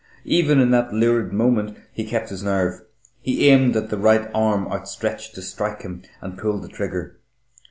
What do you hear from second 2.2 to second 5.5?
his nerve. He aimed at the right arm outstretched to